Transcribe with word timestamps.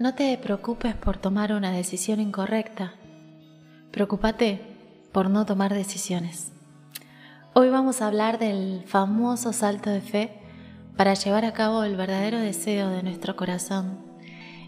No 0.00 0.14
te 0.14 0.38
preocupes 0.38 0.94
por 0.94 1.16
tomar 1.16 1.52
una 1.52 1.72
decisión 1.72 2.20
incorrecta. 2.20 2.94
Preocúpate 3.90 4.60
por 5.10 5.28
no 5.28 5.44
tomar 5.44 5.74
decisiones. 5.74 6.52
Hoy 7.52 7.68
vamos 7.68 8.00
a 8.00 8.06
hablar 8.06 8.38
del 8.38 8.84
famoso 8.86 9.52
salto 9.52 9.90
de 9.90 10.00
fe 10.00 10.38
para 10.96 11.14
llevar 11.14 11.44
a 11.44 11.52
cabo 11.52 11.82
el 11.82 11.96
verdadero 11.96 12.38
deseo 12.38 12.90
de 12.90 13.02
nuestro 13.02 13.34
corazón. 13.34 13.98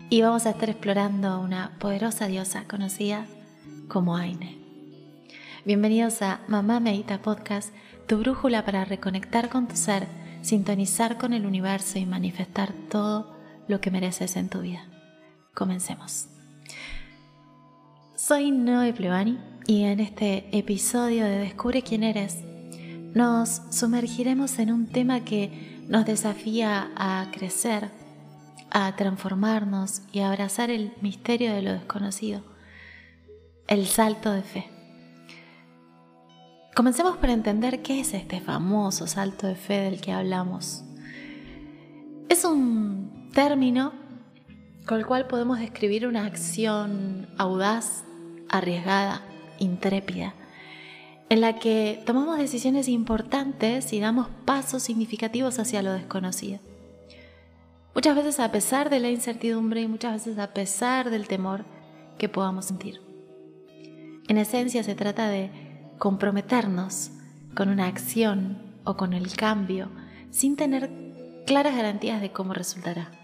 Y 0.09 0.21
vamos 0.21 0.47
a 0.47 0.51
estar 0.51 0.69
explorando 0.69 1.39
una 1.39 1.79
poderosa 1.79 2.27
diosa 2.27 2.65
conocida 2.67 3.25
como 3.87 4.17
Aine. 4.17 4.59
Bienvenidos 5.65 6.23
a 6.23 6.41
Mamá 6.49 6.81
Medita 6.81 7.23
Podcast, 7.23 7.73
tu 8.09 8.19
brújula 8.19 8.65
para 8.65 8.85
reconectar 8.85 9.49
con 9.49 9.69
tu 9.69 9.77
ser, 9.77 10.09
sintonizar 10.43 11.19
con 11.19 11.33
el 11.35 11.47
universo 11.47 12.01
y 12.01 12.05
manifestar 12.05 12.73
todo 12.91 13.33
lo 13.69 13.81
que 13.81 13.93
mereces 13.93 14.35
en 14.35 14.49
tu 14.49 14.63
vida. 14.63 14.90
Comencemos. 15.55 16.27
Soy 18.15 18.51
Noe 18.51 18.93
Plevani 18.93 19.39
y 19.67 19.83
en 19.83 20.01
este 20.01 20.57
episodio 20.57 21.25
de 21.25 21.39
Descubre 21.39 21.83
quién 21.83 22.03
eres 22.03 22.39
nos 23.15 23.63
sumergiremos 23.71 24.59
en 24.61 24.73
un 24.73 24.87
tema 24.87 25.25
que 25.25 25.81
nos 25.89 26.05
desafía 26.05 26.91
a 26.95 27.27
crecer, 27.33 27.91
a 28.71 28.95
transformarnos 28.95 30.03
y 30.13 30.21
a 30.21 30.29
abrazar 30.29 30.71
el 30.71 30.93
misterio 31.01 31.53
de 31.53 31.63
lo 31.63 31.73
desconocido, 31.73 32.43
el 33.67 33.87
salto 33.87 34.31
de 34.33 34.43
fe. 34.43 34.71
Comencemos 36.77 37.17
por 37.17 37.31
entender 37.31 37.83
qué 37.83 38.01
es 38.01 38.15
este 38.15 38.41
famoso 38.41 39.09
salto 39.09 39.49
de 39.49 39.57
fe 39.57 39.81
del 39.81 40.01
que 40.01 40.13
hablamos. 40.13 40.85
Es 42.29 42.45
un 42.45 43.29
término 43.35 44.00
con 44.87 44.99
el 44.99 45.07
cual 45.07 45.27
podemos 45.27 45.59
describir 45.59 46.07
una 46.07 46.27
acción 46.27 47.29
audaz, 47.39 48.05
arriesgada, 48.49 49.23
intrépida, 49.59 50.35
en 51.29 51.41
la 51.41 51.59
que 51.59 52.03
tomamos 52.07 52.39
decisiones 52.39 52.89
importantes 52.89 53.93
y 53.93 54.01
damos 54.01 54.29
pasos 54.45 54.83
significativos 54.83 55.59
hacia 55.59 55.83
lo 55.83 55.93
desconocido. 55.93 56.59
Muchas 57.95 58.17
veces 58.17 58.41
a 58.41 58.51
pesar 58.51 58.91
de 58.91 59.01
la 59.01 59.11
incertidumbre 59.11 59.83
y 59.83 59.89
muchas 59.89 60.13
veces 60.13 60.39
a 60.39 60.53
pesar 60.53 61.11
del 61.11 61.29
temor 61.29 61.65
que 62.19 62.29
podamos 62.29 62.67
sentir. 62.67 63.01
En 64.29 64.39
esencia 64.39 64.83
se 64.83 64.95
trata 64.95 65.29
de 65.29 65.51
comprometernos 65.99 67.11
con 67.55 67.69
una 67.69 67.87
acción 67.87 68.59
o 68.85 68.97
con 68.97 69.13
el 69.13 69.35
cambio 69.37 69.91
sin 70.31 70.57
tener 70.57 70.91
claras 71.47 71.75
garantías 71.75 72.21
de 72.21 72.31
cómo 72.31 72.55
resultará. 72.55 73.20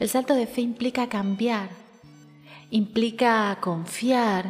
El 0.00 0.08
salto 0.08 0.34
de 0.34 0.46
fe 0.46 0.62
implica 0.62 1.10
cambiar, 1.10 1.68
implica 2.70 3.58
confiar, 3.60 4.46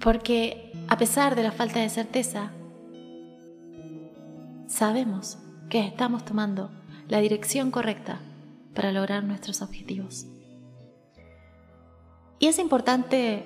porque 0.00 0.72
a 0.88 0.98
pesar 0.98 1.36
de 1.36 1.44
la 1.44 1.52
falta 1.52 1.78
de 1.78 1.88
certeza, 1.88 2.50
sabemos 4.66 5.38
que 5.70 5.86
estamos 5.86 6.24
tomando 6.24 6.72
la 7.08 7.20
dirección 7.20 7.70
correcta 7.70 8.18
para 8.74 8.90
lograr 8.90 9.22
nuestros 9.22 9.62
objetivos. 9.62 10.26
Y 12.40 12.48
es 12.48 12.58
importante 12.58 13.44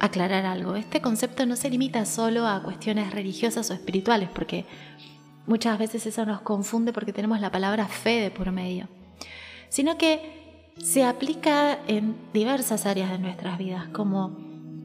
aclarar 0.00 0.46
algo, 0.46 0.74
este 0.74 1.02
concepto 1.02 1.44
no 1.44 1.54
se 1.54 1.68
limita 1.68 2.06
solo 2.06 2.46
a 2.46 2.62
cuestiones 2.62 3.12
religiosas 3.12 3.70
o 3.70 3.74
espirituales, 3.74 4.30
porque 4.30 4.64
Muchas 5.46 5.78
veces 5.78 6.06
eso 6.06 6.24
nos 6.24 6.40
confunde 6.40 6.92
porque 6.92 7.12
tenemos 7.12 7.40
la 7.40 7.50
palabra 7.50 7.88
fe 7.88 8.20
de 8.20 8.30
por 8.30 8.52
medio, 8.52 8.88
sino 9.68 9.98
que 9.98 10.70
se 10.78 11.04
aplica 11.04 11.78
en 11.86 12.16
diversas 12.32 12.86
áreas 12.86 13.10
de 13.10 13.18
nuestras 13.18 13.58
vidas, 13.58 13.88
como 13.88 14.28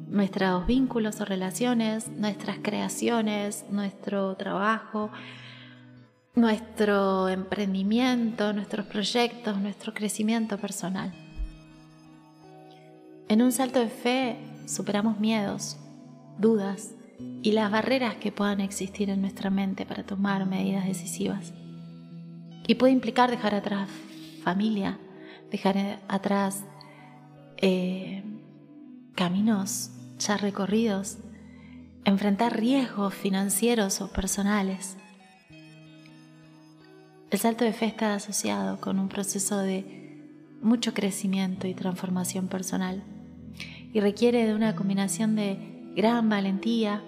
nuestros 0.08 0.66
vínculos 0.66 1.22
o 1.22 1.25
relaciones, 1.25 2.07
nuestras 2.07 2.57
creaciones, 2.62 3.66
nuestro 3.69 4.35
trabajo, 4.35 5.12
nuestro 6.35 7.29
emprendimiento, 7.29 8.53
nuestros 8.53 8.85
proyectos, 8.85 9.57
nuestro 9.59 9.94
crecimiento 9.94 10.57
personal. 10.57 11.13
En 13.28 13.41
un 13.41 13.51
salto 13.51 13.79
de 13.79 13.90
fe 13.90 14.38
superamos 14.66 15.19
miedos, 15.19 15.78
dudas, 16.38 16.91
y 17.19 17.51
las 17.51 17.72
barreras 17.72 18.16
que 18.16 18.31
puedan 18.31 18.61
existir 18.61 19.09
en 19.09 19.22
nuestra 19.22 19.50
mente 19.50 19.85
para 19.85 20.05
tomar 20.05 20.45
medidas 20.45 20.85
decisivas. 20.85 21.53
Y 22.67 22.75
puede 22.75 22.94
implicar 22.94 23.31
dejar 23.31 23.55
atrás 23.55 23.89
familia, 24.44 24.97
dejar 25.51 26.00
atrás 26.07 26.63
eh, 27.57 28.23
caminos 29.16 29.91
ya 30.19 30.38
recorridos, 30.38 31.17
enfrentar 32.05 32.57
riesgos 32.57 33.13
financieros 33.13 34.01
o 34.01 34.11
personales. 34.11 34.97
El 37.29 37.39
salto 37.39 37.66
de 37.66 37.73
fe 37.73 37.85
está 37.85 38.13
asociado 38.13 38.79
con 38.79 38.99
un 38.99 39.09
proceso 39.09 39.57
de 39.57 39.97
mucho 40.61 40.94
crecimiento 40.94 41.67
y 41.67 41.73
transformación 41.73 42.47
personal 42.47 43.03
y 43.94 43.99
requiere 43.99 44.45
de 44.45 44.55
una 44.55 44.75
combinación 44.75 45.35
de 45.35 45.77
gran 45.97 46.30
valentía, 46.30 47.02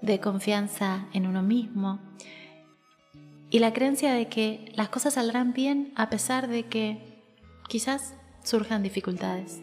de 0.00 0.18
confianza 0.18 1.06
en 1.12 1.26
uno 1.26 1.42
mismo 1.42 2.00
y 3.50 3.58
la 3.60 3.72
creencia 3.72 4.14
de 4.14 4.26
que 4.26 4.72
las 4.74 4.88
cosas 4.88 5.14
saldrán 5.14 5.52
bien 5.52 5.92
a 5.94 6.10
pesar 6.10 6.48
de 6.48 6.64
que 6.64 7.22
quizás 7.68 8.14
surjan 8.42 8.82
dificultades. 8.82 9.60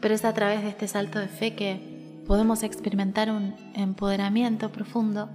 Pero 0.00 0.14
es 0.14 0.24
a 0.24 0.32
través 0.32 0.62
de 0.62 0.70
este 0.70 0.88
salto 0.88 1.18
de 1.18 1.26
fe 1.26 1.54
que 1.54 2.22
podemos 2.26 2.62
experimentar 2.62 3.30
un 3.30 3.54
empoderamiento 3.74 4.70
profundo 4.70 5.28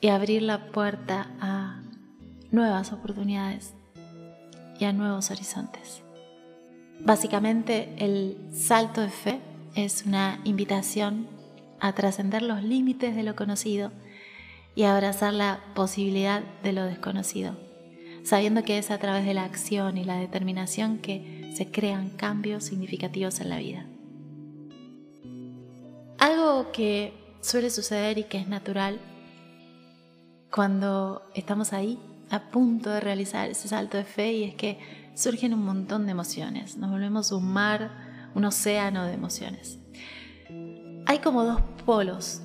y 0.00 0.08
abrir 0.08 0.42
la 0.42 0.66
puerta 0.66 1.30
a 1.40 1.82
nuevas 2.50 2.92
oportunidades 2.92 3.72
y 4.78 4.84
a 4.84 4.92
nuevos 4.92 5.30
horizontes. 5.30 6.02
Básicamente 7.00 7.94
el 7.96 8.36
salto 8.52 9.00
de 9.00 9.08
fe 9.08 9.40
es 9.74 10.04
una 10.06 10.40
invitación 10.44 11.26
a 11.80 11.92
trascender 11.94 12.42
los 12.42 12.62
límites 12.62 13.16
de 13.16 13.22
lo 13.22 13.34
conocido 13.34 13.90
y 14.74 14.84
a 14.84 14.94
abrazar 14.94 15.34
la 15.34 15.60
posibilidad 15.74 16.42
de 16.62 16.72
lo 16.72 16.84
desconocido, 16.84 17.56
sabiendo 18.22 18.62
que 18.62 18.78
es 18.78 18.90
a 18.90 18.98
través 18.98 19.26
de 19.26 19.34
la 19.34 19.44
acción 19.44 19.98
y 19.98 20.04
la 20.04 20.16
determinación 20.16 20.98
que 20.98 21.50
se 21.54 21.70
crean 21.70 22.10
cambios 22.10 22.64
significativos 22.64 23.40
en 23.40 23.48
la 23.48 23.58
vida. 23.58 23.86
Algo 26.18 26.70
que 26.72 27.12
suele 27.40 27.70
suceder 27.70 28.18
y 28.18 28.24
que 28.24 28.38
es 28.38 28.48
natural 28.48 29.00
cuando 30.50 31.22
estamos 31.34 31.72
ahí 31.72 31.98
a 32.30 32.50
punto 32.50 32.90
de 32.90 33.00
realizar 33.00 33.50
ese 33.50 33.68
salto 33.68 33.96
de 33.96 34.04
fe 34.04 34.32
y 34.32 34.44
es 34.44 34.54
que 34.54 34.78
surgen 35.14 35.52
un 35.52 35.64
montón 35.64 36.06
de 36.06 36.12
emociones, 36.12 36.76
nos 36.76 36.90
volvemos 36.90 37.32
un 37.32 37.52
mar 37.52 38.11
un 38.34 38.44
océano 38.44 39.04
de 39.04 39.14
emociones. 39.14 39.78
Hay 41.06 41.18
como 41.18 41.44
dos 41.44 41.60
polos, 41.84 42.40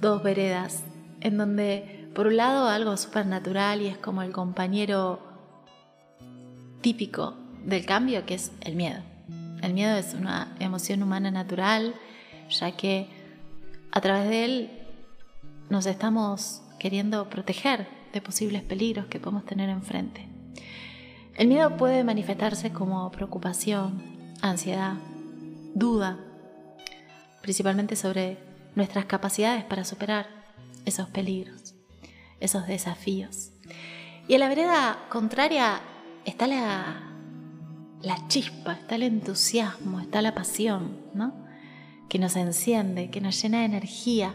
dos, 0.00 0.22
veredas, 0.22 0.82
en 1.20 1.38
donde 1.38 2.08
por 2.14 2.26
un 2.26 2.36
lado 2.36 2.68
algo 2.68 2.96
supernatural 2.96 3.80
y 3.80 3.86
es 3.86 3.96
como 3.96 4.22
el 4.22 4.32
compañero 4.32 5.20
típico 6.80 7.34
del 7.64 7.86
cambio, 7.86 8.26
que 8.26 8.34
es 8.34 8.52
el 8.60 8.74
miedo. 8.74 9.00
El 9.62 9.74
miedo 9.74 9.96
es 9.96 10.14
una 10.14 10.56
emoción 10.58 11.02
humana 11.02 11.30
natural, 11.30 11.94
ya 12.50 12.72
que 12.72 13.08
a 13.92 14.00
través 14.00 14.28
de 14.28 14.44
él 14.44 14.70
nos 15.70 15.86
estamos 15.86 16.62
queriendo 16.80 17.30
proteger 17.30 17.86
de 18.12 18.20
posibles 18.20 18.62
peligros 18.62 19.06
que 19.06 19.20
podemos 19.20 19.46
tener 19.46 19.70
enfrente. 19.70 20.28
El 21.36 21.46
miedo 21.46 21.76
puede 21.76 22.04
manifestarse 22.04 22.72
como 22.72 23.10
preocupación, 23.10 24.21
ansiedad, 24.42 24.94
duda, 25.74 26.18
principalmente 27.40 27.96
sobre 27.96 28.38
nuestras 28.74 29.06
capacidades 29.06 29.64
para 29.64 29.84
superar 29.84 30.28
esos 30.84 31.08
peligros, 31.08 31.74
esos 32.40 32.66
desafíos. 32.66 33.52
Y 34.28 34.34
en 34.34 34.40
la 34.40 34.48
vereda 34.48 34.98
contraria 35.08 35.80
está 36.24 36.46
la, 36.46 37.02
la 38.02 38.28
chispa, 38.28 38.74
está 38.74 38.96
el 38.96 39.04
entusiasmo, 39.04 40.00
está 40.00 40.20
la 40.20 40.34
pasión, 40.34 40.98
¿no? 41.14 41.34
Que 42.08 42.18
nos 42.18 42.36
enciende, 42.36 43.10
que 43.10 43.20
nos 43.20 43.40
llena 43.40 43.60
de 43.60 43.64
energía, 43.64 44.34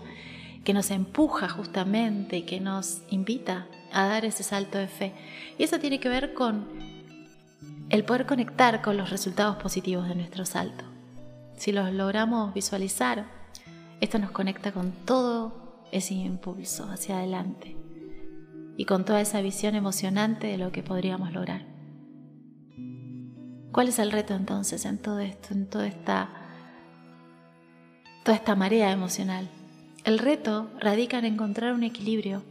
que 0.68 0.74
nos 0.74 0.92
empuja 0.92 1.48
justamente 1.48 2.44
que 2.44 2.59
nos 2.59 3.01
invita 3.09 3.68
a 3.94 4.06
dar 4.06 4.25
ese 4.25 4.44
salto 4.44 4.77
de 4.77 4.88
fe. 4.88 5.13
Y 5.57 5.63
eso 5.63 5.80
tiene 5.80 6.01
que 6.01 6.09
ver 6.09 6.33
con 6.33 6.68
el 7.89 8.04
poder 8.04 8.25
conectar 8.25 8.81
con 8.81 8.98
los 8.98 9.10
resultados 9.10 9.56
positivos 9.57 10.07
de 10.10 10.16
nuestro 10.16 10.45
salto. 10.45 10.84
Si 11.56 11.72
los 11.72 11.92
logramos 11.94 12.54
visualizar, 12.54 13.25
esto 14.01 14.19
nos 14.19 14.31
conecta 14.31 14.72
con 14.72 14.92
todo 14.92 15.86
ese 15.92 16.13
impulso 16.13 16.89
hacia 16.89 17.18
adelante. 17.18 17.75
y 18.80 18.86
con 18.86 19.06
toda 19.06 19.22
esa 19.22 19.42
visión 19.42 19.74
emocionante 19.74 20.45
de 20.45 20.60
lo 20.60 20.72
que 20.72 20.84
podríamos 20.84 21.34
lograr. 21.34 21.66
¿Cuál 23.72 23.88
es 23.88 23.98
el 23.98 24.12
reto 24.12 24.36
entonces 24.36 24.86
en 24.86 25.00
todo 25.00 25.19
esto, 25.19 25.56
en 25.56 25.68
toda 25.68 25.88
esta, 25.88 26.30
toda 28.24 28.38
esta 28.38 28.56
marea 28.56 28.92
emocional? 28.92 29.50
El 30.04 30.19
reto 30.19 30.69
radica 30.80 31.18
en 31.18 31.25
encontrar 31.25 31.74
un 31.74 31.81
equilibrio 31.81 32.44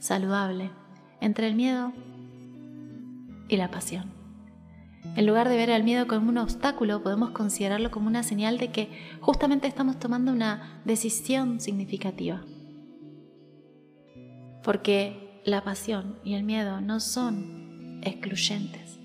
saludable 0.00 0.72
entre 1.20 1.46
el 1.46 1.54
miedo 1.54 1.92
y 3.48 3.56
la 3.56 3.70
pasión. 3.70 4.17
En 5.16 5.26
lugar 5.26 5.48
de 5.48 5.56
ver 5.56 5.70
al 5.70 5.84
miedo 5.84 6.06
como 6.06 6.28
un 6.28 6.38
obstáculo, 6.38 7.02
podemos 7.02 7.30
considerarlo 7.30 7.90
como 7.90 8.06
una 8.06 8.22
señal 8.22 8.58
de 8.58 8.70
que 8.70 8.88
justamente 9.20 9.66
estamos 9.66 9.98
tomando 9.98 10.32
una 10.32 10.80
decisión 10.84 11.60
significativa. 11.60 12.42
Porque 14.62 15.40
la 15.44 15.64
pasión 15.64 16.18
y 16.24 16.34
el 16.34 16.44
miedo 16.44 16.80
no 16.80 17.00
son 17.00 18.00
excluyentes. 18.02 18.98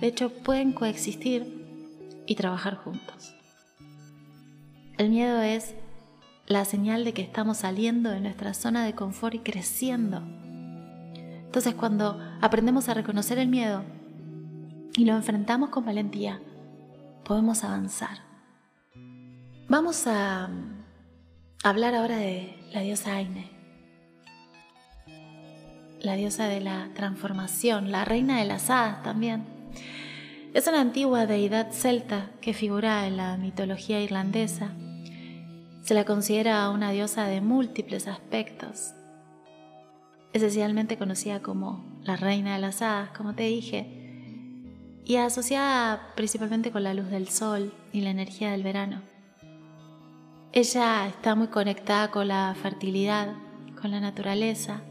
De 0.00 0.08
hecho, 0.08 0.30
pueden 0.30 0.72
coexistir 0.72 1.62
y 2.26 2.34
trabajar 2.34 2.76
juntos. 2.76 3.34
El 4.98 5.10
miedo 5.10 5.40
es 5.42 5.74
la 6.46 6.64
señal 6.64 7.04
de 7.04 7.12
que 7.12 7.22
estamos 7.22 7.58
saliendo 7.58 8.10
de 8.10 8.20
nuestra 8.20 8.54
zona 8.54 8.84
de 8.84 8.94
confort 8.94 9.34
y 9.34 9.38
creciendo. 9.40 10.22
Entonces, 11.14 11.74
cuando 11.74 12.20
aprendemos 12.40 12.88
a 12.88 12.94
reconocer 12.94 13.38
el 13.38 13.48
miedo, 13.48 13.84
y 14.96 15.04
lo 15.04 15.14
enfrentamos 15.14 15.70
con 15.70 15.84
valentía, 15.84 16.40
podemos 17.24 17.64
avanzar. 17.64 18.18
Vamos 19.68 20.06
a 20.06 20.50
hablar 21.64 21.94
ahora 21.94 22.16
de 22.16 22.54
la 22.72 22.80
diosa 22.80 23.14
Aine, 23.16 23.50
la 26.00 26.14
diosa 26.14 26.46
de 26.46 26.60
la 26.60 26.90
transformación, 26.94 27.90
la 27.90 28.04
reina 28.04 28.38
de 28.38 28.44
las 28.44 28.68
hadas 28.70 29.02
también. 29.02 29.44
Es 30.52 30.66
una 30.66 30.80
antigua 30.80 31.26
deidad 31.26 31.70
celta 31.70 32.30
que 32.42 32.52
figura 32.52 33.06
en 33.06 33.16
la 33.16 33.36
mitología 33.38 34.02
irlandesa. 34.02 34.72
Se 35.82 35.94
la 35.94 36.04
considera 36.04 36.68
una 36.68 36.90
diosa 36.90 37.24
de 37.24 37.40
múltiples 37.40 38.06
aspectos, 38.08 38.92
esencialmente 40.34 40.98
conocida 40.98 41.40
como 41.40 41.84
la 42.02 42.16
reina 42.16 42.54
de 42.54 42.60
las 42.60 42.82
hadas, 42.82 43.10
como 43.16 43.34
te 43.34 43.44
dije, 43.44 44.01
y 45.04 45.16
asociada 45.16 46.12
principalmente 46.14 46.70
con 46.70 46.84
la 46.84 46.94
luz 46.94 47.10
del 47.10 47.28
sol 47.28 47.72
y 47.92 48.02
la 48.02 48.10
energía 48.10 48.52
del 48.52 48.62
verano. 48.62 49.02
Ella 50.52 51.06
está 51.08 51.34
muy 51.34 51.48
conectada 51.48 52.10
con 52.10 52.28
la 52.28 52.54
fertilidad, 52.60 53.34
con 53.80 53.90
la 53.90 54.00
naturaleza, 54.00 54.82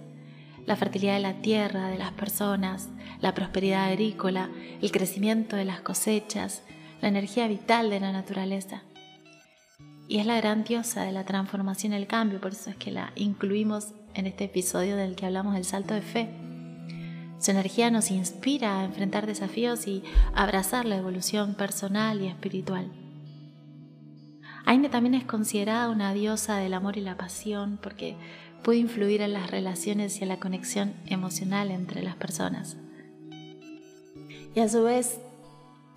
la 0.65 0.75
fertilidad 0.75 1.15
de 1.15 1.21
la 1.21 1.41
tierra, 1.41 1.87
de 1.87 1.97
las 1.97 2.11
personas, 2.11 2.89
la 3.19 3.33
prosperidad 3.33 3.85
agrícola, 3.85 4.49
el 4.81 4.91
crecimiento 4.91 5.55
de 5.55 5.65
las 5.65 5.81
cosechas, 5.81 6.63
la 7.01 7.07
energía 7.07 7.47
vital 7.47 7.89
de 7.89 7.99
la 7.99 8.11
naturaleza. 8.11 8.83
Y 10.07 10.19
es 10.19 10.25
la 10.25 10.37
gran 10.37 10.63
diosa 10.63 11.03
de 11.03 11.11
la 11.11 11.25
transformación 11.25 11.93
y 11.93 11.95
el 11.95 12.07
cambio, 12.07 12.41
por 12.41 12.51
eso 12.51 12.69
es 12.69 12.75
que 12.75 12.91
la 12.91 13.13
incluimos 13.15 13.93
en 14.13 14.27
este 14.27 14.45
episodio 14.45 14.97
del 14.97 15.15
que 15.15 15.25
hablamos 15.25 15.53
del 15.53 15.63
salto 15.63 15.93
de 15.93 16.01
fe 16.01 16.50
su 17.41 17.49
energía 17.49 17.89
nos 17.89 18.11
inspira 18.11 18.79
a 18.79 18.85
enfrentar 18.85 19.25
desafíos 19.25 19.88
y 19.88 20.03
abrazar 20.35 20.85
la 20.85 20.97
evolución 20.97 21.55
personal 21.55 22.21
y 22.21 22.27
espiritual. 22.27 22.91
Aine 24.63 24.89
también 24.89 25.15
es 25.15 25.23
considerada 25.23 25.89
una 25.89 26.13
diosa 26.13 26.57
del 26.57 26.75
amor 26.75 26.97
y 26.97 27.01
la 27.01 27.17
pasión 27.17 27.79
porque 27.81 28.15
puede 28.63 28.77
influir 28.77 29.21
en 29.21 29.33
las 29.33 29.49
relaciones 29.49 30.19
y 30.19 30.23
en 30.23 30.29
la 30.29 30.39
conexión 30.39 30.93
emocional 31.07 31.71
entre 31.71 32.03
las 32.03 32.15
personas. 32.15 32.77
Y 34.53 34.59
a 34.59 34.69
su 34.69 34.83
vez, 34.83 35.19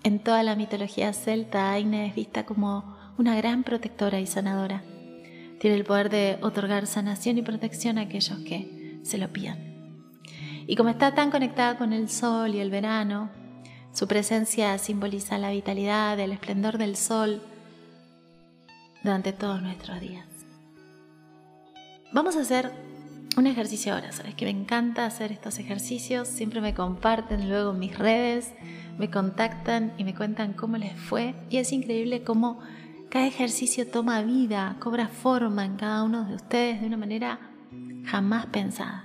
en 0.03 0.17
toda 0.17 0.41
la 0.41 0.55
mitología 0.55 1.13
celta, 1.13 1.71
Aine 1.71 2.07
es 2.07 2.15
vista 2.15 2.47
como 2.47 2.97
una 3.19 3.35
gran 3.35 3.63
protectora 3.63 4.19
y 4.19 4.25
sanadora. 4.25 4.83
Tiene 5.59 5.77
el 5.77 5.85
poder 5.85 6.09
de 6.09 6.39
otorgar 6.41 6.87
sanación 6.87 7.37
y 7.37 7.43
protección 7.43 7.99
a 7.99 8.01
aquellos 8.01 8.39
que 8.39 8.99
se 9.03 9.19
lo 9.19 9.31
pidan. 9.31 9.64
Y 10.67 10.75
como 10.75 10.89
está 10.89 11.13
tan 11.13 11.31
conectada 11.31 11.77
con 11.77 11.93
el 11.93 12.09
sol 12.09 12.55
y 12.55 12.59
el 12.59 12.71
verano, 12.71 13.29
su 13.93 14.07
presencia 14.07 14.77
simboliza 14.77 15.37
la 15.37 15.51
vitalidad, 15.51 16.19
el 16.19 16.31
esplendor 16.31 16.77
del 16.77 16.95
sol 16.95 17.41
durante 19.03 19.31
todos 19.31 19.61
nuestros 19.61 20.01
días. 20.01 20.25
Vamos 22.11 22.35
a 22.35 22.41
hacer 22.41 22.71
un 23.37 23.47
ejercicio 23.47 23.93
ahora, 23.93 24.11
sabes 24.11 24.33
que 24.35 24.45
me 24.45 24.51
encanta 24.51 25.05
hacer 25.05 25.31
estos 25.31 25.59
ejercicios, 25.59 26.27
siempre 26.27 26.61
me 26.61 26.73
comparten 26.73 27.49
luego 27.49 27.71
en 27.71 27.79
mis 27.79 27.97
redes, 27.97 28.53
me 28.97 29.09
contactan 29.09 29.93
y 29.97 30.03
me 30.03 30.15
cuentan 30.15 30.53
cómo 30.53 30.77
les 30.77 30.97
fue 30.97 31.35
y 31.49 31.57
es 31.57 31.71
increíble 31.71 32.23
cómo 32.23 32.59
cada 33.09 33.27
ejercicio 33.27 33.87
toma 33.87 34.21
vida, 34.23 34.77
cobra 34.79 35.07
forma 35.07 35.65
en 35.65 35.75
cada 35.75 36.03
uno 36.03 36.25
de 36.25 36.35
ustedes 36.35 36.81
de 36.81 36.87
una 36.87 36.97
manera 36.97 37.39
jamás 38.05 38.47
pensada. 38.47 39.04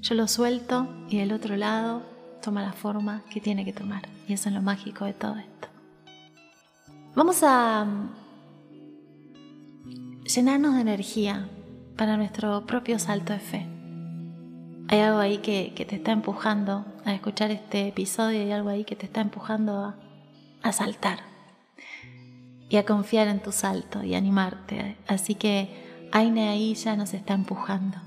Yo 0.00 0.14
lo 0.14 0.26
suelto 0.28 0.88
y 1.10 1.18
del 1.18 1.32
otro 1.32 1.56
lado 1.56 2.02
toma 2.42 2.62
la 2.62 2.72
forma 2.72 3.22
que 3.30 3.40
tiene 3.40 3.64
que 3.64 3.72
tomar. 3.72 4.08
Y 4.26 4.32
eso 4.32 4.48
es 4.48 4.54
lo 4.54 4.62
mágico 4.62 5.04
de 5.04 5.12
todo 5.12 5.36
esto. 5.36 5.68
Vamos 7.14 7.42
a 7.42 7.84
mm, 7.84 8.10
llenarnos 10.24 10.74
de 10.76 10.80
energía 10.80 11.48
para 11.96 12.16
nuestro 12.16 12.64
propio 12.64 12.98
salto 12.98 13.34
de 13.34 13.40
fe. 13.40 13.66
Hay 14.88 15.00
algo 15.00 15.18
ahí 15.18 15.38
que, 15.38 15.72
te 15.86 15.96
está 15.96 16.12
empujando 16.12 16.84
a 17.04 17.12
escuchar 17.12 17.50
este 17.50 17.88
episodio, 17.88 18.40
hay 18.40 18.52
algo 18.52 18.70
ahí 18.70 18.84
que 18.84 18.96
te 18.96 19.06
está 19.06 19.20
empujando 19.20 19.84
a, 19.84 19.96
a 20.62 20.72
saltar 20.72 21.20
y 22.68 22.76
a 22.76 22.86
confiar 22.86 23.28
en 23.28 23.40
tu 23.40 23.52
salto 23.52 24.02
y 24.02 24.14
animarte. 24.14 24.96
Así 25.06 25.34
que 25.34 26.08
Aine 26.12 26.48
ahí 26.48 26.74
ya 26.74 26.96
nos 26.96 27.12
está 27.12 27.34
empujando. 27.34 27.98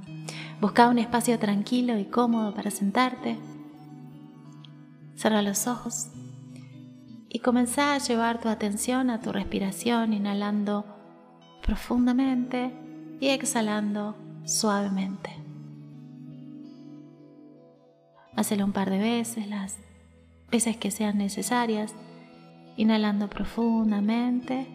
Busca 0.63 0.87
un 0.87 0.97
espacio 0.97 1.37
tranquilo 1.39 1.99
y 1.99 2.05
cómodo 2.05 2.53
para 2.53 2.71
sentarte. 2.71 3.37
Cierra 5.13 5.41
los 5.41 5.67
ojos 5.67 6.07
y 7.27 7.39
comenzá 7.39 7.93
a 7.93 7.97
llevar 7.97 8.39
tu 8.39 8.47
atención 8.47 9.09
a 9.09 9.19
tu 9.19 9.33
respiración, 9.33 10.13
inhalando 10.13 10.85
profundamente 11.63 12.71
y 13.19 13.27
exhalando 13.27 14.15
suavemente. 14.45 15.31
Hacelo 18.37 18.63
un 18.63 18.71
par 18.71 18.89
de 18.89 18.99
veces, 18.99 19.49
las 19.49 19.75
veces 20.49 20.77
que 20.77 20.91
sean 20.91 21.17
necesarias, 21.17 21.93
inhalando 22.77 23.29
profundamente, 23.29 24.65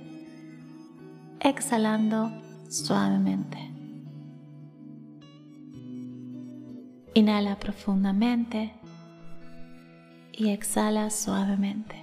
exhalando 1.41 2.31
suavemente. 2.69 3.78
Inhala 7.19 7.59
profundamente 7.59 8.71
y 10.33 10.51
exhala 10.51 11.11
suavemente. 11.11 11.97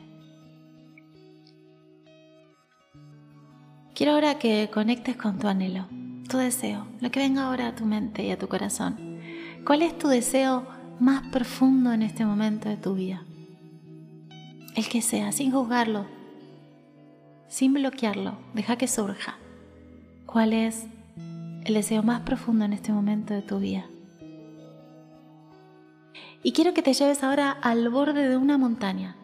Quiero 3.94 4.12
ahora 4.12 4.38
que 4.40 4.70
conectes 4.74 5.16
con 5.16 5.40
tu 5.40 5.48
anhelo, 5.48 5.86
tu 6.28 6.36
deseo, 6.36 6.86
lo 7.00 7.12
que 7.12 7.22
venga 7.22 7.46
ahora 7.46 7.70
a 7.70 7.76
tu 7.76 7.86
mente 7.86 8.26
y 8.26 8.32
a 8.32 8.38
tu 8.38 8.50
corazón. 8.50 9.22
¿Cuál 9.66 9.84
es 9.84 9.98
tu 9.98 10.10
deseo 10.10 10.68
más 11.00 11.26
profundo 11.30 11.94
en 11.94 12.02
este 12.02 12.26
momento 12.26 12.68
de 12.68 12.76
tu 12.76 12.96
vida? 12.96 13.24
El 14.76 14.90
que 14.90 15.02
sea, 15.02 15.32
sin 15.32 15.54
juzgarlo, 15.54 16.08
sin 17.48 17.74
bloquearlo, 17.74 18.38
deja 18.54 18.76
que 18.76 18.90
surja. 18.90 19.38
¿Cuál 20.26 20.52
es 20.52 20.88
el 21.64 21.74
deseo 21.74 22.04
más 22.04 22.20
profundo 22.24 22.66
en 22.66 22.74
este 22.74 22.92
momento 22.92 23.34
de 23.34 23.44
tu 23.44 23.60
vida? 23.60 23.86
Y 26.46 26.52
quiero 26.52 26.76
que 26.76 26.84
te 26.84 26.94
lleves 26.94 27.24
ahora 27.24 27.50
al 27.50 27.90
borde 27.90 28.30
de 28.30 28.38
una 28.38 28.60
montaña. 28.60 29.16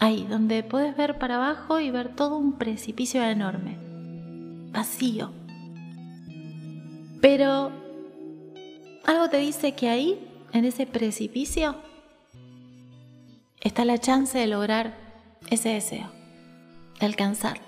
Ahí, 0.00 0.26
donde 0.28 0.64
puedes 0.64 0.96
ver 0.96 1.16
para 1.16 1.36
abajo 1.36 1.78
y 1.78 1.92
ver 1.92 2.16
todo 2.16 2.38
un 2.38 2.54
precipicio 2.54 3.22
enorme. 3.22 3.78
Vacío. 4.72 5.30
Pero 7.20 7.70
algo 9.06 9.28
te 9.30 9.36
dice 9.36 9.76
que 9.76 9.88
ahí, 9.88 10.18
en 10.52 10.64
ese 10.64 10.86
precipicio, 10.86 11.76
está 13.60 13.84
la 13.84 13.98
chance 13.98 14.36
de 14.36 14.48
lograr 14.48 14.96
ese 15.50 15.68
deseo, 15.68 16.10
de 16.98 17.06
alcanzar. 17.06 17.60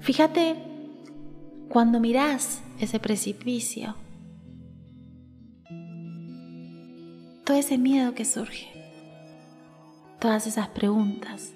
Fíjate 0.00 0.56
cuando 1.70 1.98
mirás 1.98 2.62
ese 2.78 3.00
precipicio, 3.00 3.96
todo 7.44 7.58
ese 7.58 7.76
miedo 7.76 8.14
que 8.14 8.24
surge, 8.24 8.68
todas 10.18 10.46
esas 10.46 10.68
preguntas, 10.68 11.52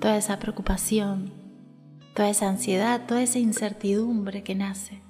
toda 0.00 0.16
esa 0.16 0.38
preocupación, 0.38 1.32
toda 2.14 2.30
esa 2.30 2.48
ansiedad, 2.48 3.04
toda 3.06 3.22
esa 3.22 3.40
incertidumbre 3.40 4.44
que 4.44 4.54
nace. 4.54 5.02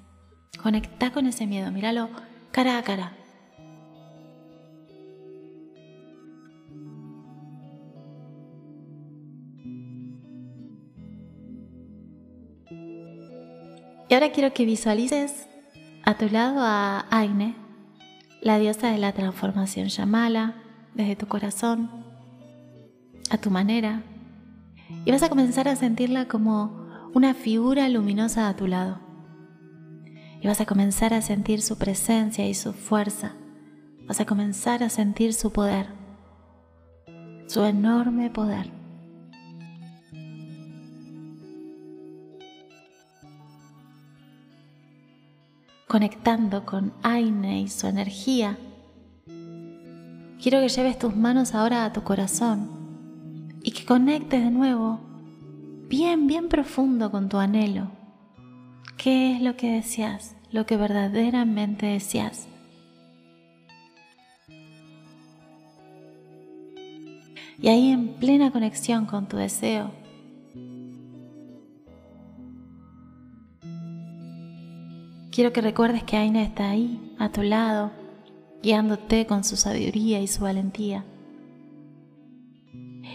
Conecta 0.61 1.11
con 1.11 1.27
ese 1.27 1.45
miedo, 1.45 1.71
míralo 1.71 2.09
cara 2.51 2.79
a 2.79 2.83
cara. 2.83 3.15
Y 14.09 14.13
ahora 14.15 14.31
quiero 14.31 14.51
que 14.53 14.65
visualices 14.65 15.47
a 16.03 16.17
tu 16.17 16.27
lado 16.29 16.61
a 16.61 17.05
Aine, 17.11 17.68
la 18.41 18.59
diosa 18.59 18.91
de 18.91 18.97
la 18.97 19.13
transformación. 19.13 19.87
Llamala 19.87 20.55
desde 20.93 21.15
tu 21.15 21.27
corazón, 21.27 21.89
a 23.29 23.37
tu 23.37 23.51
manera, 23.51 24.03
y 25.05 25.11
vas 25.11 25.23
a 25.23 25.29
comenzar 25.29 25.67
a 25.67 25.75
sentirla 25.75 26.27
como 26.27 26.87
una 27.13 27.33
figura 27.33 27.87
luminosa 27.89 28.47
a 28.47 28.55
tu 28.55 28.67
lado. 28.67 28.99
Y 30.41 30.47
vas 30.47 30.61
a 30.61 30.65
comenzar 30.65 31.13
a 31.13 31.21
sentir 31.21 31.61
su 31.61 31.77
presencia 31.77 32.47
y 32.47 32.53
su 32.53 32.73
fuerza. 32.73 33.33
Vas 34.07 34.19
a 34.21 34.25
comenzar 34.25 34.83
a 34.83 34.89
sentir 34.89 35.33
su 35.33 35.51
poder, 35.51 35.87
su 37.47 37.63
enorme 37.63 38.29
poder. 38.29 38.78
Conectando 45.89 46.67
con 46.67 46.93
Aine 47.01 47.61
y 47.61 47.67
su 47.67 47.87
energía, 47.87 48.59
quiero 50.39 50.61
que 50.61 50.69
lleves 50.69 50.99
tus 50.99 51.15
manos 51.15 51.55
ahora 51.55 51.83
a 51.83 51.91
tu 51.91 52.03
corazón 52.03 53.57
y 53.63 53.71
que 53.71 53.85
conectes 53.85 54.43
de 54.43 54.51
nuevo 54.51 54.99
bien, 55.87 56.27
bien 56.27 56.47
profundo 56.47 57.09
con 57.09 57.27
tu 57.27 57.37
anhelo. 57.37 57.89
¿Qué 58.97 59.33
es 59.33 59.41
lo 59.41 59.57
que 59.57 59.71
deseas? 59.71 60.35
Lo 60.51 60.67
que 60.67 60.77
verdaderamente 60.77 61.87
deseas. 61.87 62.47
Y 67.59 67.67
ahí 67.67 67.89
en 67.89 68.09
plena 68.09 68.51
conexión 68.51 69.07
con 69.07 69.27
tu 69.27 69.37
deseo, 69.37 69.89
Quiero 75.39 75.53
que 75.53 75.61
recuerdes 75.61 76.03
que 76.03 76.17
Aina 76.17 76.43
está 76.43 76.69
ahí, 76.69 77.15
a 77.17 77.29
tu 77.29 77.43
lado, 77.43 77.93
guiándote 78.61 79.25
con 79.25 79.45
su 79.45 79.55
sabiduría 79.55 80.19
y 80.19 80.27
su 80.27 80.43
valentía. 80.43 81.05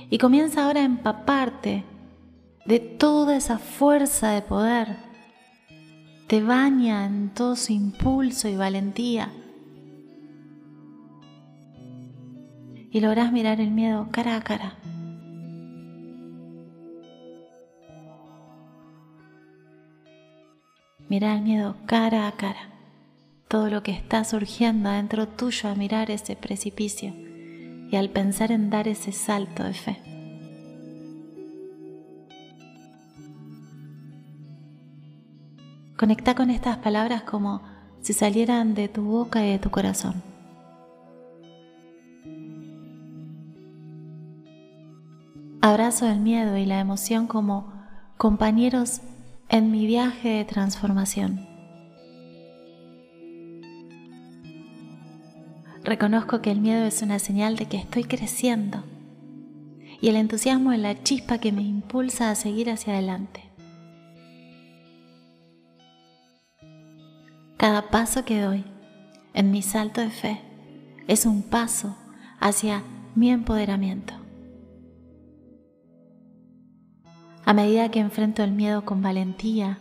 Y 0.09 0.17
comienza 0.17 0.65
ahora 0.65 0.81
a 0.81 0.85
empaparte 0.85 1.85
de 2.65 2.81
toda 2.81 3.37
esa 3.37 3.59
fuerza 3.59 4.31
de 4.31 4.41
poder. 4.41 4.97
Te 6.27 6.43
baña 6.43 7.05
en 7.05 7.29
todo 7.29 7.57
su 7.57 7.75
impulso 7.75 8.49
y 8.49 8.57
valentía. 8.57 9.31
Y 12.91 13.01
logras 13.01 13.33
mirar 13.33 13.61
el 13.61 13.71
miedo 13.71 14.09
cara 14.11 14.37
a 14.37 14.41
cara. 14.41 14.79
Mira 21.09 21.35
el 21.35 21.43
miedo 21.43 21.77
cara 21.87 22.27
a 22.27 22.33
cara, 22.33 22.71
todo 23.49 23.69
lo 23.69 23.83
que 23.83 23.93
está 23.93 24.25
surgiendo 24.25 24.89
adentro 24.89 25.29
tuyo 25.29 25.69
a 25.69 25.75
mirar 25.75 26.11
ese 26.11 26.35
precipicio 26.35 27.13
y 27.91 27.97
al 27.97 28.09
pensar 28.09 28.51
en 28.51 28.71
dar 28.71 28.89
ese 28.89 29.13
salto 29.13 29.65
de 29.65 29.75
fe. 29.75 29.99
Conecta 35.97 36.35
con 36.35 36.51
estas 36.51 36.79
palabras 36.79 37.23
como 37.23 37.63
si 38.01 38.13
salieran 38.13 38.75
de 38.75 38.89
tu 38.89 39.03
boca 39.05 39.45
y 39.47 39.51
de 39.51 39.59
tu 39.59 39.71
corazón. 39.71 40.23
Abrazo 45.61 46.09
el 46.09 46.21
miedo 46.21 46.57
y 46.57 46.67
la 46.67 46.81
emoción 46.81 47.27
como 47.27 47.73
compañeros 48.19 49.01
en 49.49 49.71
mi 49.71 49.87
viaje 49.87 50.29
de 50.29 50.45
transformación. 50.45 51.47
Reconozco 55.85 56.41
que 56.41 56.51
el 56.51 56.61
miedo 56.61 56.87
es 56.87 57.03
una 57.03 57.19
señal 57.19 57.57
de 57.57 57.67
que 57.67 57.77
estoy 57.77 58.05
creciendo 58.05 58.83
y 60.01 60.09
el 60.09 60.17
entusiasmo 60.17 60.73
es 60.73 60.81
la 60.81 61.03
chispa 61.03 61.39
que 61.39 61.53
me 61.53 61.63
impulsa 61.63 62.31
a 62.31 62.35
seguir 62.35 62.71
hacia 62.71 62.95
adelante. 62.95 63.43
Cada 67.59 67.89
paso 67.91 68.25
que 68.25 68.41
doy 68.41 68.65
en 69.35 69.51
mi 69.51 69.63
salto 69.63 70.01
de 70.01 70.11
fe 70.11 70.41
es 71.07 71.27
un 71.27 71.43
paso 71.43 71.97
hacia 72.41 72.83
mi 73.15 73.31
empoderamiento. 73.31 74.24
A 77.47 77.53
medida 77.53 77.91
que 77.91 78.01
enfrento 78.01 78.43
el 78.43 78.53
miedo 78.53 78.87
con 78.87 79.03
valentía, 79.03 79.79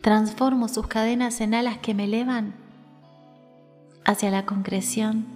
transformo 0.00 0.68
sus 0.68 0.86
cadenas 0.86 1.42
en 1.42 1.52
alas 1.52 1.76
que 1.78 1.92
me 1.92 2.04
elevan 2.04 2.54
hacia 4.06 4.30
la 4.30 4.46
concreción 4.46 5.26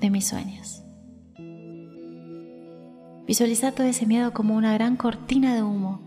de 0.00 0.08
mis 0.08 0.26
sueños. 0.26 0.82
Visualiza 3.26 3.72
todo 3.72 3.86
ese 3.86 4.06
miedo 4.06 4.32
como 4.32 4.56
una 4.56 4.72
gran 4.72 4.96
cortina 4.96 5.54
de 5.54 5.62
humo. 5.62 6.00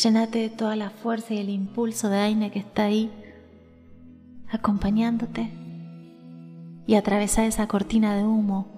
Llénate 0.00 0.38
de 0.38 0.48
toda 0.48 0.76
la 0.76 0.90
fuerza 0.90 1.34
y 1.34 1.38
el 1.38 1.50
impulso 1.50 2.08
de 2.08 2.18
Aine 2.18 2.52
que 2.52 2.60
está 2.60 2.84
ahí, 2.84 3.10
acompañándote, 4.48 5.50
y 6.86 6.94
atravesar 6.94 7.46
esa 7.46 7.66
cortina 7.66 8.14
de 8.14 8.22
humo 8.22 8.77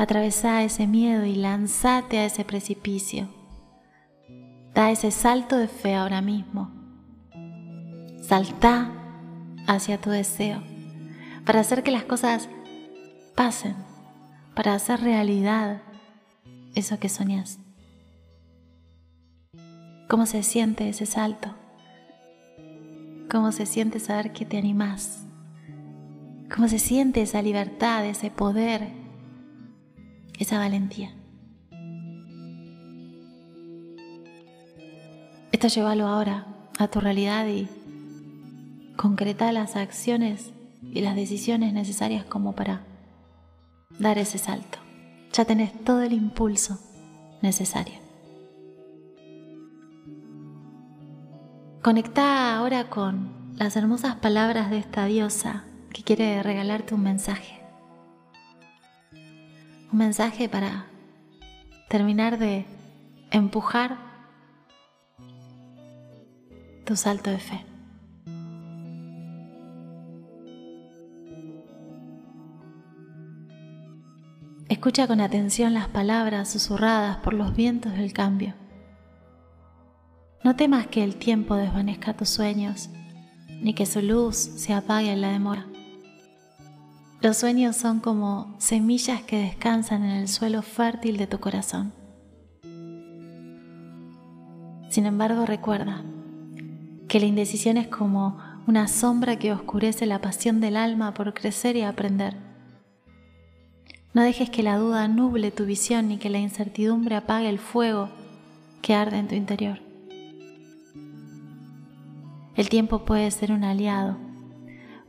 Atravesá 0.00 0.62
ese 0.62 0.86
miedo 0.86 1.26
y 1.26 1.34
lanzate 1.34 2.16
a 2.16 2.24
ese 2.24 2.42
precipicio. 2.42 3.28
Da 4.72 4.90
ese 4.90 5.10
salto 5.10 5.58
de 5.58 5.68
fe 5.68 5.94
ahora 5.94 6.22
mismo. 6.22 6.70
Salta 8.22 8.90
hacia 9.66 10.00
tu 10.00 10.08
deseo 10.08 10.62
para 11.44 11.60
hacer 11.60 11.82
que 11.82 11.90
las 11.90 12.04
cosas 12.04 12.48
pasen, 13.34 13.76
para 14.54 14.72
hacer 14.72 15.02
realidad 15.02 15.82
eso 16.74 16.98
que 16.98 17.10
soñas. 17.10 17.58
¿Cómo 20.08 20.24
se 20.24 20.42
siente 20.42 20.88
ese 20.88 21.04
salto? 21.04 21.54
¿Cómo 23.30 23.52
se 23.52 23.66
siente 23.66 24.00
saber 24.00 24.32
que 24.32 24.46
te 24.46 24.56
animás? 24.56 25.26
¿Cómo 26.54 26.68
se 26.68 26.78
siente 26.78 27.20
esa 27.20 27.42
libertad, 27.42 28.06
ese 28.06 28.30
poder 28.30 28.99
esa 30.40 30.58
valentía. 30.58 31.12
Esto 35.52 35.68
llévalo 35.68 36.06
ahora 36.06 36.46
a 36.78 36.88
tu 36.88 36.98
realidad 36.98 37.46
y 37.46 37.68
concreta 38.96 39.52
las 39.52 39.76
acciones 39.76 40.52
y 40.82 41.02
las 41.02 41.14
decisiones 41.14 41.74
necesarias 41.74 42.24
como 42.24 42.54
para 42.54 42.86
dar 43.98 44.16
ese 44.16 44.38
salto. 44.38 44.78
Ya 45.32 45.44
tenés 45.44 45.72
todo 45.84 46.00
el 46.02 46.14
impulso 46.14 46.78
necesario. 47.42 47.96
Conecta 51.82 52.56
ahora 52.56 52.88
con 52.88 53.54
las 53.56 53.76
hermosas 53.76 54.16
palabras 54.16 54.70
de 54.70 54.78
esta 54.78 55.04
diosa 55.04 55.64
que 55.92 56.02
quiere 56.02 56.42
regalarte 56.42 56.94
un 56.94 57.02
mensaje 57.02 57.59
un 59.92 59.98
mensaje 59.98 60.48
para 60.48 60.86
terminar 61.88 62.38
de 62.38 62.66
empujar 63.30 63.98
tu 66.84 66.96
salto 66.96 67.30
de 67.30 67.38
fe. 67.38 67.64
Escucha 74.68 75.08
con 75.08 75.20
atención 75.20 75.74
las 75.74 75.88
palabras 75.88 76.48
susurradas 76.48 77.16
por 77.18 77.34
los 77.34 77.54
vientos 77.56 77.92
del 77.94 78.12
cambio. 78.12 78.54
No 80.44 80.56
temas 80.56 80.86
que 80.86 81.02
el 81.02 81.16
tiempo 81.16 81.56
desvanezca 81.56 82.16
tus 82.16 82.28
sueños, 82.28 82.88
ni 83.60 83.74
que 83.74 83.84
su 83.84 84.00
luz 84.00 84.36
se 84.36 84.72
apague 84.72 85.10
en 85.10 85.20
la 85.20 85.30
demora. 85.30 85.69
Los 87.22 87.36
sueños 87.36 87.76
son 87.76 88.00
como 88.00 88.54
semillas 88.56 89.20
que 89.22 89.36
descansan 89.36 90.04
en 90.04 90.12
el 90.12 90.28
suelo 90.28 90.62
fértil 90.62 91.18
de 91.18 91.26
tu 91.26 91.38
corazón. 91.38 91.92
Sin 94.88 95.04
embargo, 95.04 95.44
recuerda 95.44 96.02
que 97.08 97.20
la 97.20 97.26
indecisión 97.26 97.76
es 97.76 97.88
como 97.88 98.38
una 98.66 98.88
sombra 98.88 99.36
que 99.36 99.52
oscurece 99.52 100.06
la 100.06 100.22
pasión 100.22 100.62
del 100.62 100.78
alma 100.78 101.12
por 101.12 101.34
crecer 101.34 101.76
y 101.76 101.82
aprender. 101.82 102.38
No 104.14 104.22
dejes 104.22 104.48
que 104.48 104.62
la 104.62 104.78
duda 104.78 105.06
nuble 105.06 105.50
tu 105.50 105.66
visión 105.66 106.08
ni 106.08 106.16
que 106.16 106.30
la 106.30 106.38
incertidumbre 106.38 107.16
apague 107.16 107.50
el 107.50 107.58
fuego 107.58 108.08
que 108.80 108.94
arde 108.94 109.18
en 109.18 109.28
tu 109.28 109.34
interior. 109.34 109.78
El 112.56 112.70
tiempo 112.70 113.04
puede 113.04 113.30
ser 113.30 113.52
un 113.52 113.62
aliado, 113.62 114.29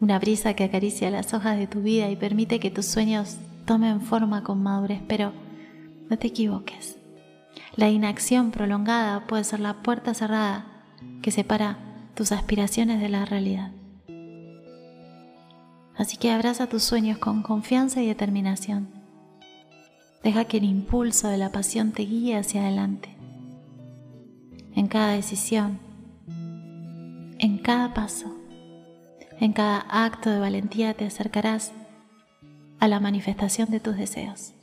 una 0.01 0.17
brisa 0.17 0.55
que 0.55 0.63
acaricia 0.63 1.11
las 1.11 1.33
hojas 1.33 1.57
de 1.57 1.67
tu 1.67 1.81
vida 1.81 2.09
y 2.09 2.15
permite 2.15 2.59
que 2.59 2.71
tus 2.71 2.87
sueños 2.87 3.37
tomen 3.65 4.01
forma 4.01 4.43
con 4.43 4.61
madurez, 4.61 5.01
pero 5.07 5.31
no 6.09 6.17
te 6.17 6.27
equivoques. 6.27 6.97
La 7.75 7.89
inacción 7.89 8.51
prolongada 8.51 9.27
puede 9.27 9.43
ser 9.43 9.59
la 9.59 9.81
puerta 9.83 10.13
cerrada 10.15 10.65
que 11.21 11.31
separa 11.31 11.77
tus 12.15 12.31
aspiraciones 12.31 12.99
de 12.99 13.09
la 13.09 13.25
realidad. 13.25 13.71
Así 15.95 16.17
que 16.17 16.31
abraza 16.31 16.67
tus 16.67 16.81
sueños 16.81 17.19
con 17.19 17.43
confianza 17.43 18.01
y 18.01 18.07
determinación. 18.07 18.89
Deja 20.23 20.45
que 20.45 20.57
el 20.57 20.63
impulso 20.63 21.27
de 21.27 21.37
la 21.37 21.51
pasión 21.51 21.91
te 21.91 22.03
guíe 22.03 22.37
hacia 22.37 22.63
adelante. 22.63 23.15
En 24.73 24.87
cada 24.87 25.13
decisión, 25.13 25.79
en 27.37 27.59
cada 27.59 27.93
paso, 27.93 28.30
en 29.41 29.53
cada 29.53 29.79
acto 29.89 30.29
de 30.29 30.39
valentía 30.39 30.93
te 30.93 31.03
acercarás 31.03 31.73
a 32.79 32.87
la 32.87 32.99
manifestación 32.99 33.71
de 33.71 33.79
tus 33.79 33.97
deseos. 33.97 34.53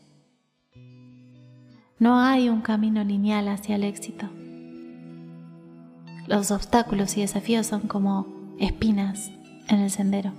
No 1.99 2.21
hay 2.21 2.49
un 2.49 2.61
camino 2.61 3.03
lineal 3.03 3.49
hacia 3.49 3.75
el 3.75 3.83
éxito. 3.83 4.29
Los 6.29 6.53
obstáculos 6.53 7.17
y 7.17 7.23
desafíos 7.23 7.67
son 7.67 7.89
como 7.89 8.29
espinas 8.61 9.33
en 9.67 9.81
el 9.81 9.91
sendero. 9.91 10.33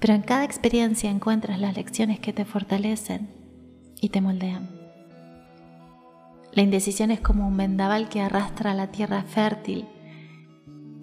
Pero 0.00 0.14
en 0.14 0.22
cada 0.22 0.44
experiencia 0.44 1.08
encuentras 1.08 1.60
las 1.60 1.76
lecciones 1.76 2.18
que 2.18 2.32
te 2.32 2.44
fortalecen 2.44 3.30
y 4.00 4.08
te 4.08 4.20
moldean. 4.20 4.68
La 6.52 6.62
indecisión 6.62 7.12
es 7.12 7.20
como 7.20 7.46
un 7.46 7.56
vendaval 7.56 8.08
que 8.08 8.22
arrastra 8.22 8.74
la 8.74 8.88
tierra 8.88 9.22
fértil 9.22 9.86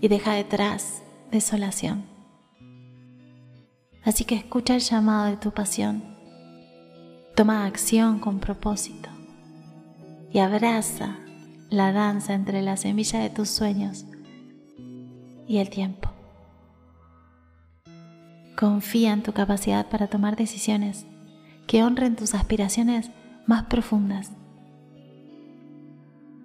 y 0.01 0.09
deja 0.09 0.33
detrás 0.33 1.03
desolación. 1.31 2.16
Así 4.03 4.25
que 4.25 4.35
escucha 4.35 4.75
el 4.75 4.81
llamado 4.81 5.25
de 5.25 5.37
tu 5.37 5.51
pasión. 5.51 6.03
Toma 7.35 7.65
acción 7.65 8.19
con 8.19 8.39
propósito 8.39 9.09
y 10.31 10.39
abraza 10.39 11.17
la 11.69 11.91
danza 11.91 12.33
entre 12.33 12.61
la 12.61 12.77
semilla 12.77 13.19
de 13.19 13.29
tus 13.29 13.49
sueños 13.49 14.05
y 15.47 15.57
el 15.57 15.69
tiempo. 15.69 16.09
Confía 18.57 19.13
en 19.13 19.23
tu 19.23 19.33
capacidad 19.33 19.87
para 19.87 20.07
tomar 20.07 20.35
decisiones 20.35 21.05
que 21.67 21.83
honren 21.83 22.15
tus 22.15 22.33
aspiraciones 22.33 23.11
más 23.45 23.65
profundas. 23.65 24.31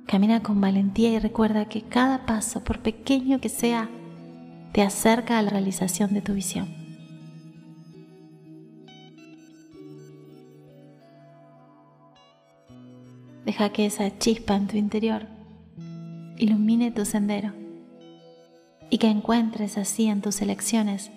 Camina 0.06 0.42
con 0.42 0.60
valentía 0.60 1.10
y 1.10 1.18
recuerda 1.18 1.66
que 1.66 1.82
cada 1.82 2.26
paso, 2.26 2.62
por 2.62 2.80
pequeño 2.80 3.40
que 3.40 3.48
sea, 3.48 3.88
te 4.72 4.82
acerca 4.82 5.38
a 5.38 5.42
la 5.42 5.50
realización 5.50 6.12
de 6.12 6.20
tu 6.20 6.34
visión. 6.34 6.81
Deja 13.44 13.70
que 13.70 13.86
esa 13.86 14.18
chispa 14.18 14.54
en 14.54 14.68
tu 14.68 14.76
interior 14.76 15.26
ilumine 16.36 16.90
tu 16.90 17.04
sendero 17.04 17.52
y 18.88 18.98
que 18.98 19.08
encuentres 19.08 19.78
así 19.78 20.06
en 20.06 20.20
tus 20.20 20.42
elecciones 20.42 21.10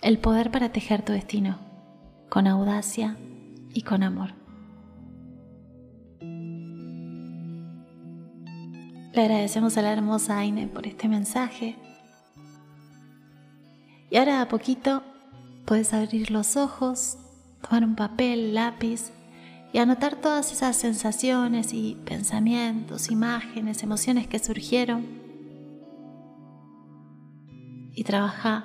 el 0.00 0.18
poder 0.18 0.50
para 0.50 0.72
tejer 0.72 1.02
tu 1.02 1.12
destino 1.12 1.58
con 2.28 2.46
audacia 2.46 3.16
y 3.74 3.82
con 3.82 4.02
amor. 4.02 4.34
Le 9.12 9.22
agradecemos 9.22 9.76
a 9.76 9.82
la 9.82 9.92
hermosa 9.92 10.38
Aine 10.38 10.68
por 10.68 10.86
este 10.86 11.08
mensaje. 11.08 11.76
Y 14.10 14.16
ahora 14.16 14.40
a 14.40 14.48
poquito 14.48 15.02
puedes 15.64 15.92
abrir 15.92 16.30
los 16.30 16.56
ojos, 16.56 17.18
tomar 17.60 17.84
un 17.84 17.96
papel, 17.96 18.54
lápiz 18.54 19.10
y 19.72 19.78
anotar 19.78 20.16
todas 20.16 20.52
esas 20.52 20.76
sensaciones 20.76 21.72
y 21.72 21.96
pensamientos, 22.04 23.10
imágenes, 23.10 23.82
emociones 23.82 24.26
que 24.26 24.38
surgieron 24.38 25.06
y 27.94 28.04
trabaja 28.04 28.64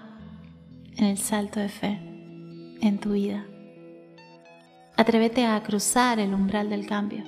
en 0.95 1.05
el 1.05 1.17
salto 1.17 1.59
de 1.59 1.69
fe 1.69 1.99
en 2.81 2.99
tu 2.99 3.13
vida. 3.13 3.45
Atrévete 4.95 5.45
a 5.45 5.61
cruzar 5.63 6.19
el 6.19 6.33
umbral 6.33 6.69
del 6.69 6.85
cambio. 6.85 7.23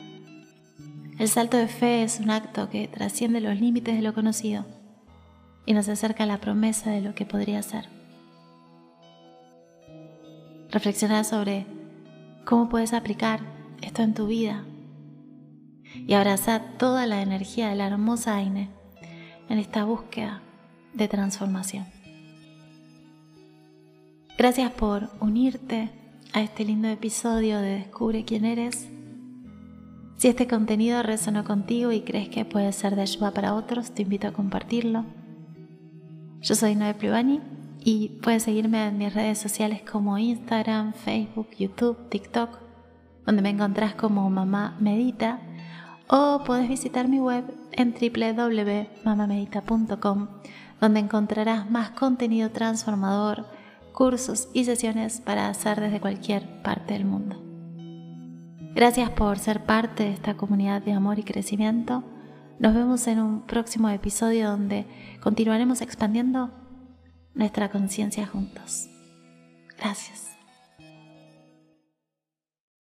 El 1.18 1.28
salto 1.28 1.58
de 1.58 1.68
fe 1.68 2.04
es 2.04 2.20
un 2.20 2.30
acto 2.30 2.70
que 2.70 2.88
trasciende 2.88 3.42
los 3.42 3.60
límites 3.60 3.96
de 3.96 4.02
lo 4.02 4.14
conocido 4.14 4.66
y 5.66 5.74
nos 5.74 5.90
acerca 5.90 6.24
a 6.24 6.28
la 6.28 6.40
promesa 6.40 6.92
de 6.92 7.02
lo 7.02 7.16
que 7.16 7.26
podría 7.26 7.62
ser. 7.64 7.90
Reflexiona 10.70 11.24
sobre 11.24 11.66
cómo 12.46 12.70
puedes 12.70 12.94
aplicar 12.94 13.55
esto 13.82 14.02
en 14.02 14.14
tu 14.14 14.28
vida 14.28 14.66
y 15.96 16.14
abraza 16.14 16.60
toda 16.78 17.08
la 17.08 17.22
energía 17.22 17.70
de 17.70 17.76
la 17.76 17.88
hermosa 17.88 18.36
Aine 18.36 18.70
en 19.50 19.60
esta 19.60 19.86
búsqueda 19.86 20.42
de 20.94 21.08
transformación. 21.08 21.86
Gracias 24.38 24.72
por 24.72 25.10
unirte 25.22 25.90
a 26.34 26.42
este 26.42 26.66
lindo 26.66 26.88
episodio 26.90 27.60
de 27.60 27.80
Descubre 27.80 28.26
quién 28.26 28.46
eres. 28.46 28.88
Si 30.18 30.28
este 30.28 30.48
contenido 30.48 31.04
resonó 31.04 31.44
contigo 31.44 31.92
y 31.92 32.02
crees 32.02 32.30
que 32.30 32.46
puede 32.46 32.72
ser 32.74 32.96
de 32.96 33.04
ayuda 33.04 33.32
para 33.32 33.54
otros, 33.54 33.92
te 33.92 34.02
invito 34.02 34.28
a 34.28 34.34
compartirlo. 34.34 35.06
Yo 36.42 36.56
soy 36.56 36.76
Noé 36.76 36.94
Plivani 36.94 37.42
y 37.84 38.10
puedes 38.22 38.44
seguirme 38.44 38.88
en 38.88 38.98
mis 38.98 39.14
redes 39.14 39.38
sociales 39.38 39.82
como 39.90 40.18
Instagram, 40.18 40.94
Facebook, 40.94 41.50
YouTube, 41.58 42.10
TikTok 42.10 42.65
donde 43.26 43.42
me 43.42 43.50
encontrás 43.50 43.96
como 43.96 44.30
Mamá 44.30 44.76
Medita, 44.80 45.40
o 46.08 46.44
puedes 46.46 46.70
visitar 46.70 47.08
mi 47.08 47.20
web 47.20 47.46
en 47.72 47.94
www.mamamedita.com, 47.94 50.28
donde 50.80 51.00
encontrarás 51.00 51.68
más 51.70 51.90
contenido 51.92 52.50
transformador, 52.52 53.46
cursos 53.92 54.50
y 54.54 54.66
sesiones 54.66 55.22
para 55.22 55.50
hacer 55.50 55.80
desde 55.80 56.00
cualquier 56.00 56.62
parte 56.62 56.94
del 56.94 57.06
mundo. 57.06 57.46
Gracias 58.76 59.10
por 59.10 59.40
ser 59.40 59.64
parte 59.64 60.04
de 60.04 60.12
esta 60.12 60.36
comunidad 60.36 60.82
de 60.82 60.92
amor 60.92 61.18
y 61.18 61.24
crecimiento. 61.24 62.04
Nos 62.60 62.74
vemos 62.74 63.08
en 63.08 63.22
un 63.22 63.42
próximo 63.44 63.90
episodio 63.90 64.50
donde 64.50 64.86
continuaremos 65.22 65.82
expandiendo 65.82 66.52
nuestra 67.34 67.70
conciencia 67.70 68.28
juntos. 68.28 68.90
Gracias. 69.78 70.35